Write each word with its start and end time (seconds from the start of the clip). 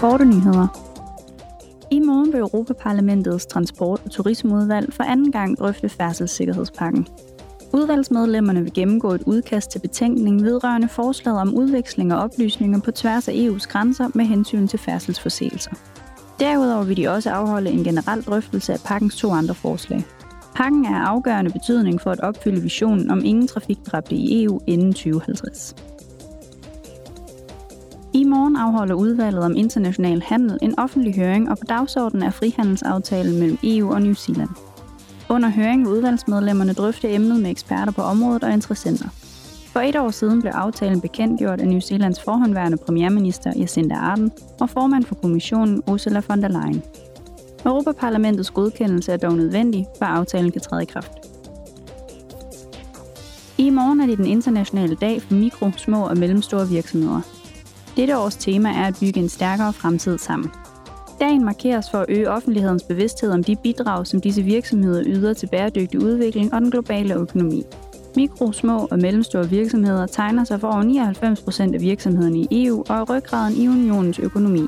korte 0.00 0.24
nyheder. 0.24 0.66
I 1.90 2.00
morgen 2.00 2.32
vil 2.32 2.40
Europaparlamentets 2.40 3.46
transport- 3.46 4.02
og 4.04 4.10
turismeudvalg 4.10 4.92
for 4.92 5.02
anden 5.02 5.32
gang 5.32 5.58
drøfte 5.58 5.88
færdselssikkerhedspakken. 5.88 7.06
Udvalgsmedlemmerne 7.72 8.62
vil 8.62 8.72
gennemgå 8.74 9.12
et 9.12 9.22
udkast 9.26 9.70
til 9.70 9.78
betænkning 9.78 10.42
vedrørende 10.42 10.88
forslaget 10.88 11.40
om 11.40 11.54
udveksling 11.54 12.12
af 12.12 12.24
oplysninger 12.24 12.80
på 12.80 12.90
tværs 12.90 13.28
af 13.28 13.32
EU's 13.32 13.68
grænser 13.68 14.08
med 14.14 14.24
hensyn 14.24 14.66
til 14.66 14.78
færdselsforseelser. 14.78 15.70
Derudover 16.38 16.84
vil 16.84 16.96
de 16.96 17.08
også 17.08 17.30
afholde 17.30 17.70
en 17.70 17.84
generel 17.84 18.22
drøftelse 18.22 18.72
af 18.72 18.80
pakkens 18.84 19.16
to 19.16 19.30
andre 19.30 19.54
forslag. 19.54 20.04
Pakken 20.54 20.84
er 20.84 20.94
af 20.94 21.06
afgørende 21.06 21.50
betydning 21.50 22.00
for 22.00 22.10
at 22.10 22.20
opfylde 22.20 22.62
visionen 22.62 23.10
om 23.10 23.24
ingen 23.24 23.46
trafikdræbte 23.46 24.14
i 24.14 24.44
EU 24.44 24.60
inden 24.66 24.92
2050. 24.92 25.74
I 28.12 28.24
morgen 28.24 28.56
afholder 28.56 28.94
udvalget 28.94 29.44
om 29.44 29.56
international 29.56 30.22
handel 30.22 30.58
en 30.62 30.78
offentlig 30.78 31.14
høring, 31.14 31.50
og 31.50 31.58
på 31.58 31.64
dagsordenen 31.68 32.22
er 32.22 32.30
frihandelsaftalen 32.30 33.38
mellem 33.38 33.58
EU 33.62 33.92
og 33.92 34.02
New 34.02 34.14
Zealand. 34.14 34.48
Under 35.28 35.48
høringen 35.48 35.86
vil 35.86 35.96
udvalgsmedlemmerne 35.96 36.72
drøfte 36.72 37.14
emnet 37.14 37.40
med 37.40 37.50
eksperter 37.50 37.92
på 37.92 38.02
området 38.02 38.44
og 38.44 38.52
interessenter. 38.52 39.08
For 39.72 39.80
et 39.80 39.96
år 39.96 40.10
siden 40.10 40.40
blev 40.40 40.52
aftalen 40.52 41.00
bekendtgjort 41.00 41.60
af 41.60 41.68
New 41.68 41.80
Zealands 41.80 42.22
forhåndværende 42.22 42.76
premierminister 42.76 43.52
Jacinda 43.56 43.94
Ardern 43.94 44.30
og 44.60 44.70
formand 44.70 45.04
for 45.04 45.14
kommissionen 45.14 45.82
Ursula 45.86 46.22
von 46.28 46.42
der 46.42 46.48
Leyen. 46.48 46.82
Europaparlamentets 47.66 48.50
godkendelse 48.50 49.12
er 49.12 49.16
dog 49.16 49.36
nødvendig, 49.36 49.86
for 49.98 50.04
aftalen 50.04 50.52
kan 50.52 50.60
træde 50.60 50.82
i 50.82 50.86
kraft. 50.86 51.12
I 53.58 53.70
morgen 53.70 54.00
er 54.00 54.06
det 54.06 54.18
den 54.18 54.26
internationale 54.26 54.94
dag 54.94 55.22
for 55.22 55.34
mikro, 55.34 55.70
små 55.76 56.08
og 56.08 56.16
mellemstore 56.16 56.68
virksomheder. 56.68 57.39
Dette 57.96 58.18
års 58.18 58.36
tema 58.36 58.68
er 58.68 58.86
at 58.86 58.96
bygge 59.00 59.20
en 59.20 59.28
stærkere 59.28 59.72
fremtid 59.72 60.18
sammen. 60.18 60.50
Dagen 61.20 61.44
markeres 61.44 61.90
for 61.90 61.98
at 61.98 62.06
øge 62.08 62.30
offentlighedens 62.30 62.82
bevidsthed 62.82 63.30
om 63.30 63.44
de 63.44 63.56
bidrag, 63.56 64.06
som 64.06 64.20
disse 64.20 64.42
virksomheder 64.42 65.02
yder 65.06 65.34
til 65.34 65.46
bæredygtig 65.46 66.02
udvikling 66.02 66.54
og 66.54 66.60
den 66.60 66.70
globale 66.70 67.14
økonomi. 67.14 67.64
Mikro, 68.16 68.52
små 68.52 68.88
og 68.90 68.98
mellemstore 68.98 69.48
virksomheder 69.48 70.06
tegner 70.06 70.44
sig 70.44 70.60
for 70.60 70.68
over 70.68 70.82
99 70.82 71.40
procent 71.40 71.74
af 71.74 71.80
virksomhederne 71.80 72.38
i 72.38 72.66
EU 72.66 72.84
og 72.88 72.96
er 72.96 73.02
ryggraden 73.02 73.56
i 73.56 73.68
unionens 73.68 74.18
økonomi. 74.18 74.62